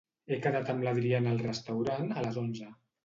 He 0.31 0.37
quedat 0.45 0.71
amb 0.73 0.87
l'Adriana 0.87 1.33
al 1.35 1.43
restaurant 1.43 2.11
a 2.15 2.25
les 2.29 2.41
onze. 2.47 2.73